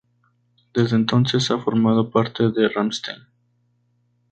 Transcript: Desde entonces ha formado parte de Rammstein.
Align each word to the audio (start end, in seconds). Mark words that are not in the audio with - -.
Desde 0.73 0.95
entonces 0.95 1.51
ha 1.51 1.59
formado 1.59 2.09
parte 2.09 2.49
de 2.49 2.67
Rammstein. 2.69 3.27